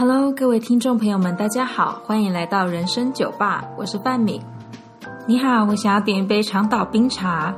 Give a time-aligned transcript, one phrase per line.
[0.00, 4.40] Hello，各位听众朋友们，大家好，欢迎来到人生酒吧，我是范敏。
[5.26, 7.54] 你好，我想要点一杯长岛冰茶。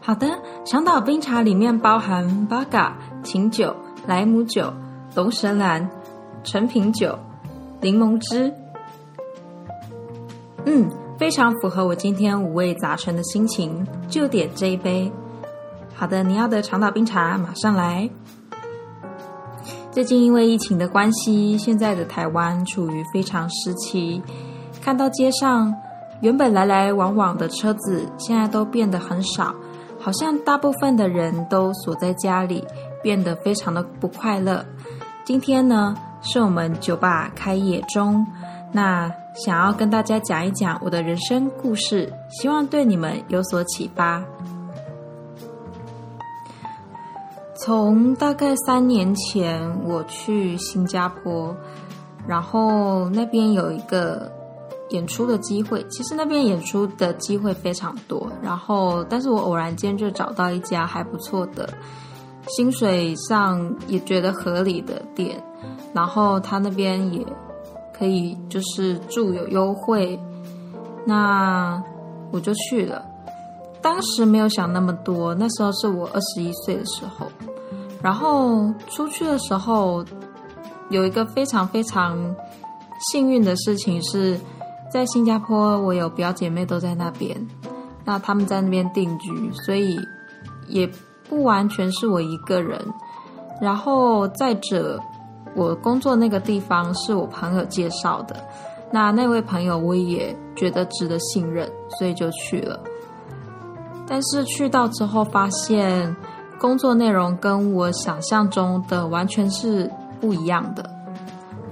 [0.00, 0.26] 好的，
[0.66, 3.72] 长岛冰茶里面包含八嘎、琴酒、
[4.04, 4.72] 莱姆酒、
[5.14, 5.88] 龙舌兰、
[6.42, 7.16] 陈品酒、
[7.80, 8.52] 柠檬汁。
[10.64, 15.08] 嗯，非常符合我今天五味杂陈的心情，就点这一杯。
[15.94, 18.10] 好的，你要的长岛冰茶马上来。
[19.98, 24.22] 最近因为疫情的关系，现在的台湾处于非常时期。
[24.80, 25.74] 看到街上
[26.20, 29.52] 原本来来往往的车子，现在都变得很少，
[29.98, 32.64] 好像大部分的人都锁在家里，
[33.02, 34.64] 变得非常的不快乐。
[35.24, 38.24] 今天呢，是我们酒吧开业中，
[38.70, 44.22] 那想要跟大家讲一讲我的人生故事，希望对你们有所启发。
[47.68, 51.54] 从大概三年前，我去新加坡，
[52.26, 54.32] 然后那边有一个
[54.88, 55.84] 演出的机会。
[55.90, 61.68] 其实那边演出的机会非常多，然后但是我偶然间就找到一家还不错的，
[62.46, 65.38] 薪水上也觉得合理的店，
[65.92, 67.22] 然后他那边也
[67.92, 70.18] 可以就是住有优惠，
[71.04, 71.82] 那
[72.32, 73.04] 我就去了。
[73.82, 77.26] 当时没有想那么多，那时候是我二十一岁的时候。
[78.00, 80.04] 然后出去的时候，
[80.88, 82.16] 有一个非常非常
[83.10, 84.38] 幸运的事情是，
[84.88, 87.36] 在新加坡，我有表姐妹都在那边，
[88.04, 89.98] 那他们在那边定居，所以
[90.68, 90.88] 也
[91.28, 92.80] 不完全是我一个人。
[93.60, 95.00] 然后再者，
[95.56, 98.36] 我工作那个地方是我朋友介绍的，
[98.92, 102.78] 那那位朋友我也觉得值得信任，所以就去了。
[104.06, 106.14] 但是去到之后发现。
[106.58, 110.90] 工作内容跟我想象中的完全是不一样的。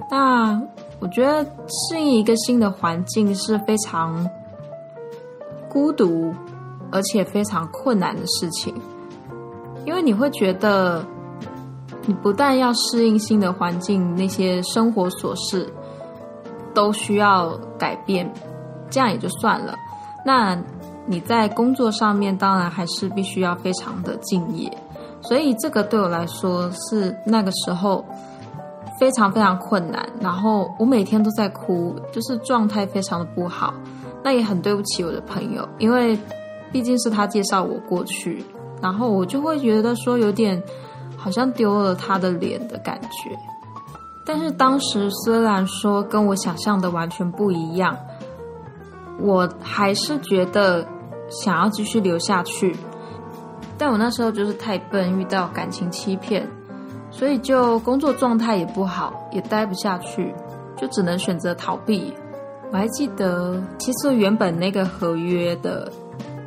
[0.09, 0.61] 那
[0.99, 4.27] 我觉得适应一个新的环境是非常
[5.69, 6.33] 孤独，
[6.91, 8.73] 而且非常困难的事情，
[9.85, 11.05] 因为你会觉得
[12.05, 15.71] 你不但要适应新的环境，那些生活琐事
[16.73, 18.31] 都需要改变，
[18.89, 19.75] 这样也就算了。
[20.25, 20.57] 那
[21.09, 24.69] 你在工作上面当然还是必须要非常的敬业，
[25.21, 28.05] 所以这个对我来说是那个时候
[28.99, 30.05] 非常非常困难。
[30.19, 33.73] 然后我每天都在哭，就是状态非常的不好。
[34.21, 36.19] 那也很对不起我的朋友，因为
[36.73, 38.43] 毕竟是他介绍我过去，
[38.81, 40.61] 然后我就会觉得说有点
[41.15, 43.31] 好像丢了他的脸的感觉。
[44.25, 47.97] 但是当时虽然说跟我想象的完全不一样，
[49.21, 50.85] 我还是觉得。
[51.29, 52.75] 想要继续留下去，
[53.77, 56.47] 但我那时候就是太笨，遇到感情欺骗，
[57.11, 60.33] 所以就工作状态也不好，也待不下去，
[60.75, 62.13] 就只能选择逃避。
[62.71, 65.91] 我还记得，其实原本那个合约的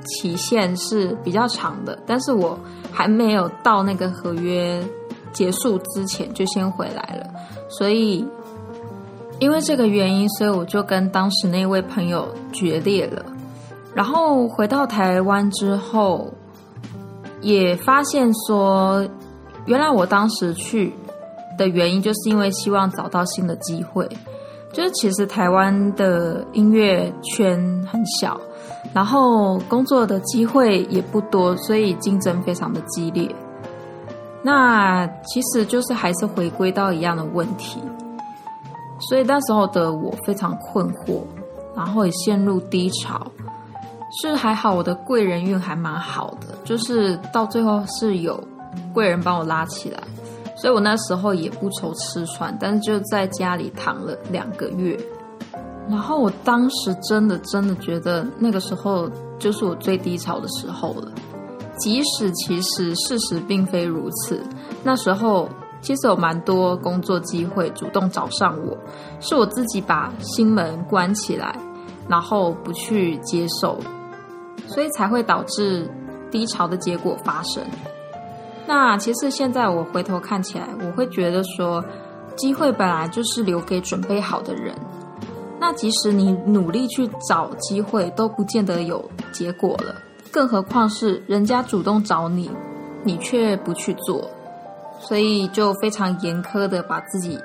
[0.04, 2.58] 期限是比较长的，但是我
[2.90, 4.82] 还没有到那个合约
[5.32, 7.26] 结束之前就先回来了，
[7.68, 8.26] 所以
[9.38, 13.24] 因为这个原因，所以我就跟当时那位朋友决裂了。
[13.94, 16.32] 然后回到台湾之后，
[17.40, 19.06] 也发现说，
[19.66, 20.92] 原来我当时去
[21.58, 24.08] 的原因，就是因为希望找到新的机会。
[24.72, 27.58] 就是其实台湾的音乐圈
[27.90, 28.40] 很小，
[28.94, 33.28] 然后工作的机会也不多，所以竞争非常的激烈。
[34.42, 37.80] 那其实就是还是回归到一样的问题，
[39.08, 41.20] 所以那时候的我非常困惑，
[41.74, 43.20] 然后也陷入低潮。
[44.10, 48.42] 是还好，我的贵人运还蛮好的，就是到最后是有
[48.92, 50.02] 贵人帮我拉起来，
[50.56, 54.98] 所以我那时候也不愁吃穿，但是就在家里躺了两个月。
[55.88, 61.10] 然后我当时真的真的觉得那个时候就是我最低潮的时候了，
[61.78, 64.40] 即使其实事实并非如此，
[64.82, 65.48] 那时候
[65.80, 68.76] 其实有蛮多工作机会主动找上我，
[69.20, 71.56] 是我自己把心门关起来，
[72.08, 73.78] 然后不去接受。
[74.74, 75.88] 所以才会导致
[76.30, 77.62] 低潮的结果发生。
[78.66, 81.84] 那其实现在我回头看起来，我会觉得说，
[82.36, 84.72] 机会本来就是留给准备好的人。
[85.58, 89.94] 那即使你努力去找机会，都不见得有结果了，
[90.30, 92.50] 更何况是人家主动找你，
[93.02, 94.30] 你却不去做。
[95.00, 97.38] 所以就非常严苛的把自己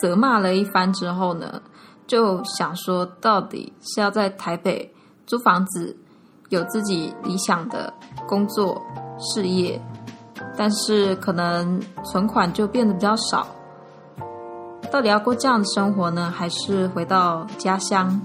[0.00, 1.60] 责骂了一番之后呢，
[2.06, 4.88] 就想说，到底是要在台北
[5.26, 5.96] 租房子。
[6.50, 7.92] 有自己理想的
[8.28, 8.80] 工作
[9.18, 9.80] 事业，
[10.56, 13.46] 但是可能存款就变得比较少，
[14.90, 18.20] 到底要过这样的生活呢，还是回到家乡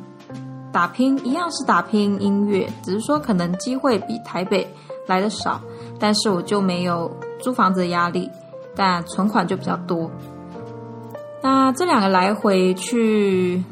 [0.72, 1.18] 打拼？
[1.24, 4.68] 一样是打拼音乐，只是说可能机会比台北
[5.07, 5.62] 来的少，
[6.00, 8.28] 但是我就没有租房子的压力，
[8.75, 10.10] 但存款就比较多。
[11.44, 13.63] 那这两个来回去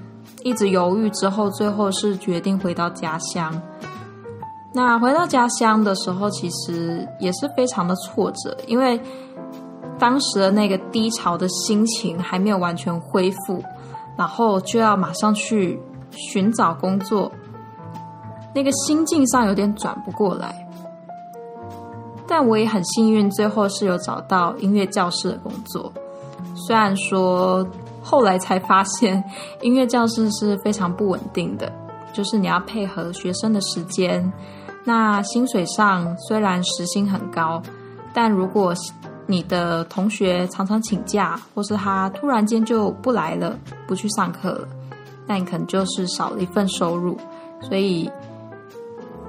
[0.43, 3.59] 一直犹豫之后，最后是决定回到家乡。
[4.75, 8.99] 那回到家乡的时候，其实也是非常的挫折，因为
[9.99, 13.63] 当时的那个低潮的心情还没有完全恢复，
[14.17, 15.79] 然后就要马上去
[16.09, 17.31] 寻找工作，
[18.55, 20.67] 那个心境上有点转不过来。
[22.27, 25.93] 但我也很幸运，最后是有找到音乐教室的工作。
[26.55, 27.63] 虽然说
[28.01, 29.23] 后来才发现，
[29.61, 31.71] 音乐教室是非常不稳定的，
[32.11, 34.33] 就是你要配合学生的时间。
[34.83, 37.61] 那薪水上虽然时薪很高，
[38.13, 38.73] 但如果
[39.25, 43.57] 你的同学常常请假，或是他突然间就不来了，
[43.87, 44.67] 不去上课了，
[45.25, 47.17] 那你可能就是少了一份收入。
[47.61, 48.11] 所以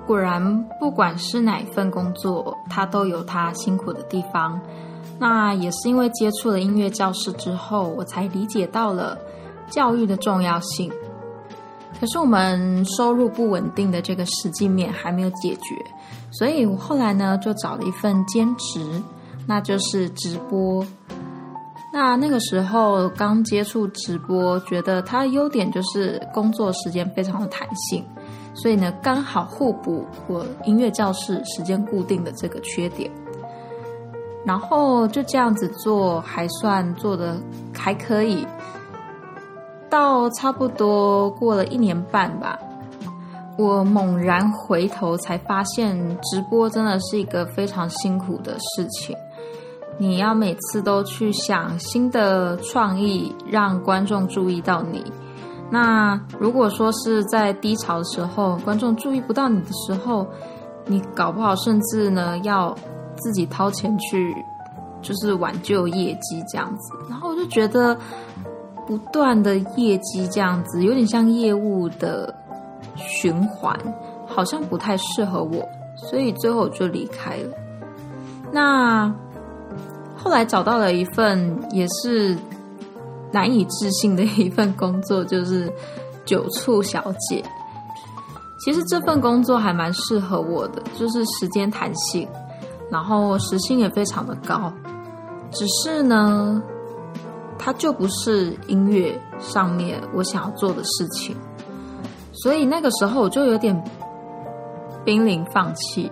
[0.04, 4.60] 果然，不管是哪一份工作，它都有它辛苦的地方。
[5.20, 9.16] 那也是因为接触了音乐教室之后，我才理解到了
[9.70, 10.92] 教育的重要性。
[12.00, 15.74] 可是我们收入不稳定的这个实际面还没有解决，
[16.32, 19.02] 所以我后来呢就找了一份兼职，
[19.46, 20.84] 那就是直播。
[21.92, 28.04] 那那个时候刚接触直播，觉得它的优点就是工作时间非常的弹性，
[28.52, 33.10] 所以呢刚好互补我音乐教室时间固定的这个缺点。
[34.44, 37.40] 然后就这样子做，还算做的
[37.72, 38.46] 还可以。
[39.94, 42.58] 到差不多过了一年半吧，
[43.56, 49.16] 我猛然回头才发现，直播真的是一个非常辛苦的事情。
[49.96, 55.04] 你要每次都去想新的创意，让观众注意到你。
[55.70, 60.26] 那如果说是在低潮的时候，观众注意不到你的时候，
[60.86, 62.76] 你搞不好甚至呢要。
[63.16, 64.34] 自己掏钱去，
[65.00, 67.96] 就是挽救业绩这样子，然后我就觉得
[68.86, 72.34] 不断的业绩这样子，有点像业务的
[72.96, 73.78] 循环，
[74.26, 75.66] 好像不太适合我，
[75.96, 77.50] 所以最后我就离开了。
[78.52, 79.12] 那
[80.16, 82.36] 后来找到了一份也是
[83.32, 85.72] 难以置信的一份工作，就是
[86.24, 87.42] 酒醋小姐。
[88.64, 92.28] 其实这份工作还蛮适合我的，就是时间弹性。
[92.90, 94.72] 然后时薪也非常的高，
[95.50, 96.62] 只是呢，
[97.64, 101.34] 它就不是音乐上面我想要做的事情，
[102.34, 103.74] 所以那个时候我就有点
[105.02, 106.10] 濒临放弃，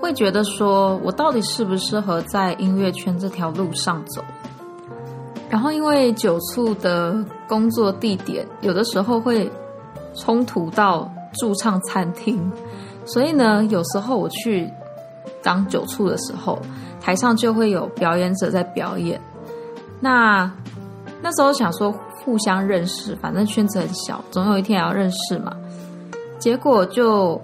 [0.00, 4.20] 会觉得说我到底适不适合在音乐圈这条路上走？
[5.48, 9.48] 然后因为酒醋的工作地点有的时候会
[10.16, 12.50] 冲突到驻唱餐厅，
[13.04, 14.68] 所以呢，有时候我去。
[15.40, 16.58] 当酒醋的时候，
[17.00, 19.20] 台上就会有表演者在表演。
[20.00, 20.50] 那
[21.20, 21.92] 那时候想说
[22.24, 25.52] 互相认识，反正圈子很小，总有一天也要认识嘛。
[26.38, 27.40] 结果就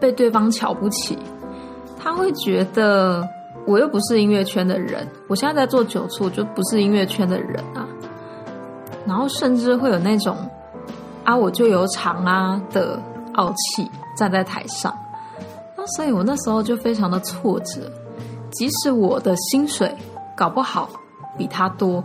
[0.00, 1.18] 被对方瞧不起，
[1.98, 3.26] 他会觉得
[3.66, 7.86] 我又不是音乐圈的人，我现在在做酒醋，就不是音乐圈的人啊。
[9.06, 10.34] 然后甚至会有那种
[11.24, 12.98] 啊，我就有场啊的
[13.34, 14.94] 傲气站在台上。
[15.76, 17.90] 那所以我那时候就非常的挫折，
[18.52, 19.94] 即使我的薪水
[20.34, 20.88] 搞不好
[21.36, 22.02] 比他多，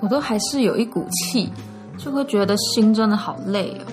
[0.00, 1.52] 我都还是有一股气，
[1.96, 3.92] 就会觉得心真的好累哦。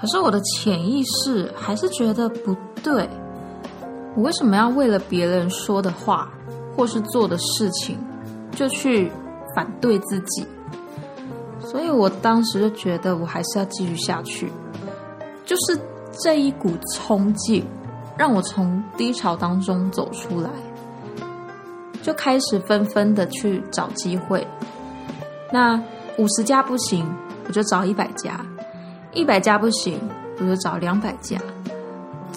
[0.00, 3.08] 可是我的潜意识还是觉得不对，
[4.16, 6.30] 我为什么要为了别人说的话
[6.76, 7.98] 或是做的事情，
[8.52, 9.10] 就去
[9.54, 10.46] 反对自己？
[11.60, 14.52] 所以我当时就觉得我还是要继续下去，
[15.46, 15.78] 就是
[16.20, 17.64] 这一股冲劲。
[18.18, 20.50] 让我从低潮当中走出来，
[22.02, 24.46] 就开始纷纷的去找机会。
[25.50, 25.80] 那
[26.18, 27.08] 五十家不行，
[27.46, 28.32] 我就找一百家；
[29.12, 29.98] 一百家不行，
[30.38, 31.38] 我就找两百家。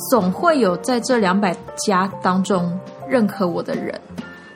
[0.10, 1.56] 总会有在这两百
[1.86, 4.00] 家当中认可我的人。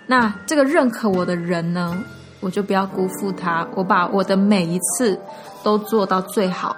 [0.07, 2.01] 那这个认可我的人呢，
[2.39, 3.67] 我就不要辜负他。
[3.75, 5.19] 我把我的每一次
[5.63, 6.75] 都做到最好，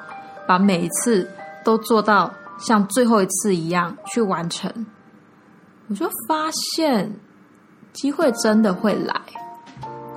[0.48, 1.30] 把每一次
[1.64, 2.32] 都做到。
[2.60, 4.72] 像最后一次一样去完成，
[5.88, 7.12] 我就发现
[7.94, 9.16] 机会真的会来。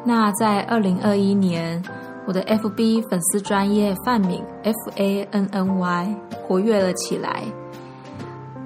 [0.05, 1.83] 那在二零二一年，
[2.27, 7.43] 我的 FB 粉丝专业范敏 F A N N Y 活跃了起来。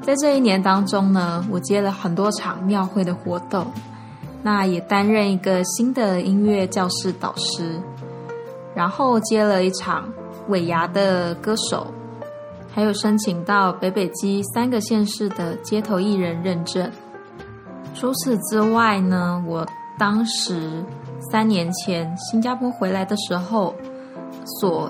[0.03, 3.67] 在这一年当中呢，我接了很多场庙会的活动，
[4.43, 7.81] 那也担任一个新的音乐教室导师，
[8.75, 10.09] 然后接了一场
[10.49, 11.87] 尾牙的歌手，
[12.73, 16.91] 还有申请到北北基三个县市的街头艺人认证。
[17.99, 19.67] 除此之外呢，我
[19.99, 20.85] 当时
[21.33, 23.75] 三年前新加坡回来的时候，
[24.61, 24.88] 所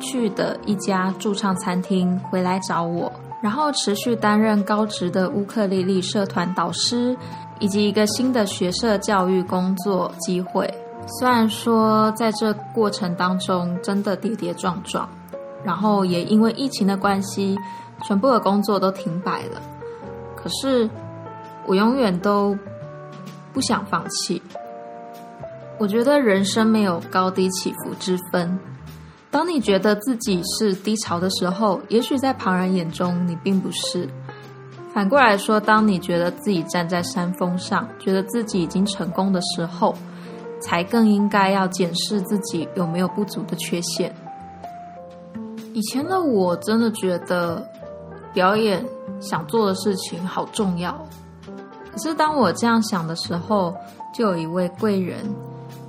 [0.00, 7.16] 去的一家驻唱餐厅回来找我，然后持续担任高职的乌克丽丽社团导师。
[7.58, 10.70] 以及一个新的学社教育工作机会。
[11.06, 15.08] 虽然说在这过程当中真的跌跌撞撞，
[15.64, 17.56] 然后也因为疫情的关系，
[18.02, 19.62] 全部的工作都停摆了。
[20.36, 20.86] 可是
[21.66, 22.56] 我永远都
[23.52, 24.40] 不想放弃。
[25.78, 28.58] 我觉得人生没有高低起伏之分。
[29.30, 34.08] 当你觉得自己是低潮的时候，也许在旁人眼中你并不是。
[34.94, 39.94] 反过来说，当你觉得自己站在山峰上，觉得自己已经成功的时候，
[40.58, 44.14] 才更应该要检视自己有没有不足的缺陷。
[45.74, 47.62] 以前的我真的觉得
[48.32, 48.82] 表演
[49.20, 51.06] 想做的事情好重要，
[51.96, 53.74] 可是当我这样想的时候，
[54.12, 55.16] 就有一位贵人，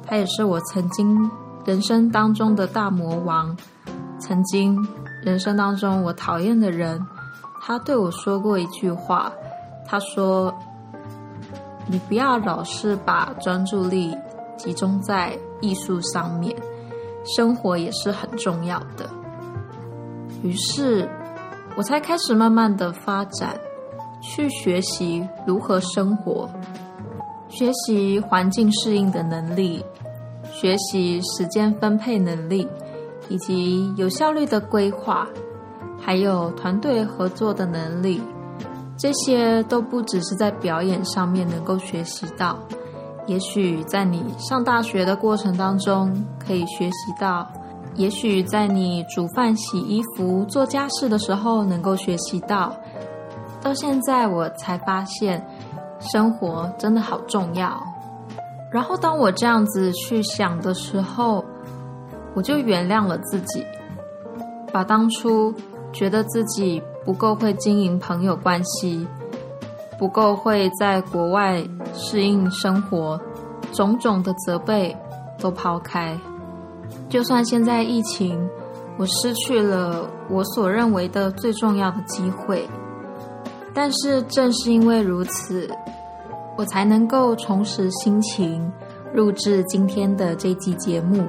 [0.05, 1.29] 他也是我曾经
[1.65, 3.53] 人生当中的大魔王，
[4.17, 4.87] 曾经
[5.21, 7.05] 人生当中我讨厌的人。
[7.61, 9.29] 他对我说过一句话，
[9.85, 10.55] 他说
[11.87, 14.15] ：“你不要老是把专注力
[14.55, 16.55] 集中在艺术上面，
[17.35, 19.09] 生活也是很重要的。”
[20.41, 21.09] 于是，
[21.75, 23.59] 我才开始慢慢的发展，
[24.27, 26.49] 去学习如何生活，
[27.47, 29.81] 学习环境适应的能力，
[30.51, 32.67] 学习时间分配能力，
[33.29, 35.25] 以及有效率的规划。
[35.99, 38.21] 还有团队合作的能力，
[38.97, 42.59] 这些都不只是在表演上面能够学习到，
[43.27, 47.47] 也许在你上大学的过程当中可以学习到，
[47.95, 52.73] 也许在你煮饭、洗衣服、做家事的时候能够学习到。
[53.67, 55.45] 到现在我才发现，
[55.99, 57.77] 生活真的好重要。
[58.71, 61.43] 然后当我这样子去想的时候，
[62.33, 63.65] 我就原谅了自己，
[64.71, 65.53] 把当初。
[65.93, 69.07] 觉得自己不够会经营朋友关系，
[69.97, 73.19] 不够会在国外适应生活，
[73.71, 74.95] 种种的责备
[75.39, 76.15] 都抛开。
[77.09, 78.47] 就算现在疫情，
[78.97, 82.67] 我失去了我所认为的最重要的机会，
[83.77, 85.69] 但是正是因为如此，
[86.55, 88.73] 我才能够重拾心情，
[89.13, 91.23] 录制今天的这期节目。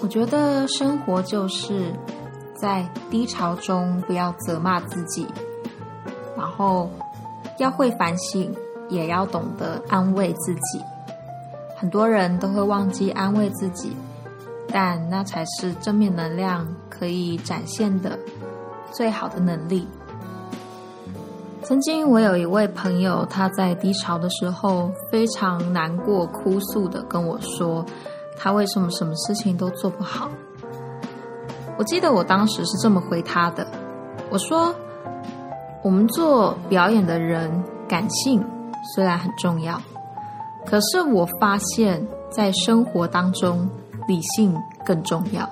[0.00, 1.94] 我觉得生活就是。
[2.58, 5.26] 在低潮中，不要责骂自己，
[6.34, 6.88] 然后
[7.58, 8.50] 要会反省，
[8.88, 10.80] 也要懂得安慰自己。
[11.76, 13.94] 很多人都会忘记安慰自己，
[14.68, 18.18] 但那才是正面能量可以展现的
[18.90, 19.86] 最好的能力。
[21.66, 27.84] 曾经我有一位朋友，他在低潮的时候非常难过、哭诉的跟我说，
[28.38, 30.30] 他为什么什么事情都做不好。
[31.76, 33.66] 我记得我当时是这么回他的
[34.30, 34.72] ：“我说，
[35.82, 37.50] 我们做表演的人，
[37.88, 38.40] 感性
[38.94, 39.82] 虽然很重要，
[40.64, 43.68] 可是我发现，在生活当中，
[44.06, 45.50] 理性更重要。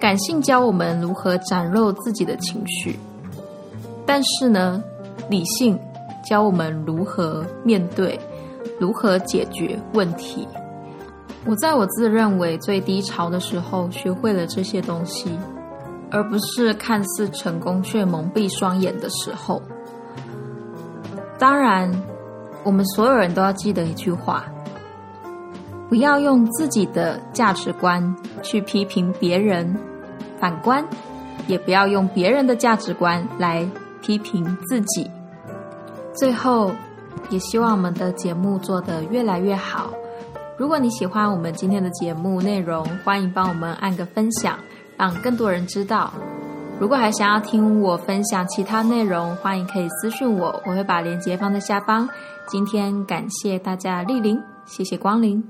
[0.00, 2.96] 感性教我们如何展露自己的情绪，
[4.08, 4.82] 但是呢，
[5.28, 5.78] 理性
[6.24, 8.18] 教我们如何面对，
[8.80, 10.48] 如何解决问题。”
[11.44, 15.38] 我在我自认为最低潮的时候，学会了这些东西，
[16.10, 19.60] 而不是看似成功却蒙蔽双眼的时候。
[21.38, 21.90] 当然，
[22.64, 24.46] 我们所有人都要记得一句话：
[25.88, 29.76] 不要用自己的价值观去批评别人，
[30.40, 30.82] 反观，
[31.46, 33.66] 也不要用别人的价值观来
[34.08, 35.10] 批评自己。
[36.14, 36.72] 最后，
[37.28, 39.92] 也希望我们的节目做得越来越好。
[40.56, 44.58] 如果你喜欢我们今天的节目内容，欢迎帮我们按个分享，
[44.96, 46.10] 让更多人知道。
[46.80, 52.08] 如果还想要听我分享其他内容，欢迎可以私信我，我会把链接放在下方。
[52.46, 55.44] 今天感谢大家莅临，谢谢光临。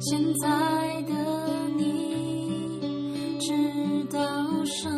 [0.00, 0.85] 现在
[4.16, 4.88] 到什？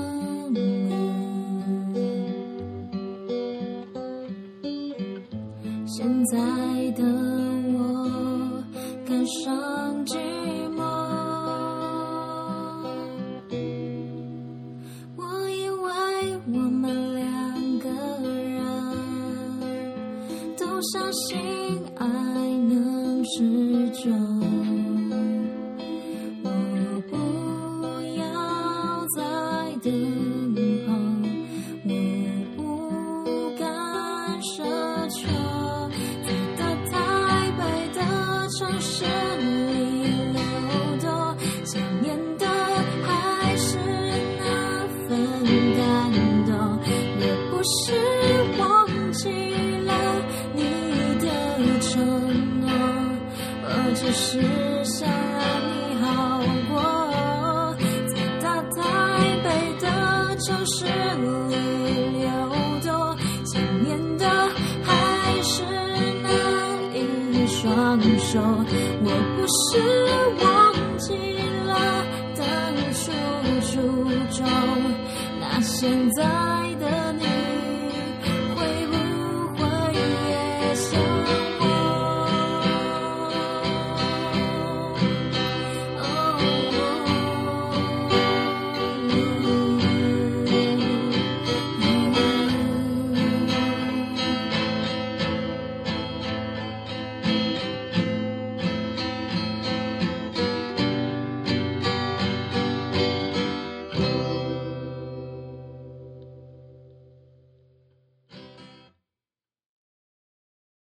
[5.86, 6.38] 现在
[6.92, 7.02] 的
[7.74, 7.76] 我
[9.04, 10.16] 感伤寂
[10.76, 10.78] 寞。
[15.16, 15.20] 我
[15.50, 15.86] 以为
[16.46, 17.88] 我们两个
[18.30, 18.56] 人
[20.56, 21.47] 都相信。
[54.20, 54.42] 是
[54.82, 56.74] 想让你好过。
[58.08, 58.76] 在大台
[59.44, 59.46] 北
[59.80, 59.86] 的
[60.40, 61.54] 城市里
[62.18, 62.26] 流
[62.82, 62.90] 动，
[63.46, 64.24] 想念的
[64.82, 64.90] 还
[65.42, 65.62] 是
[66.24, 66.28] 那
[66.98, 68.40] 一双手。
[69.04, 69.06] 我
[69.36, 69.78] 不是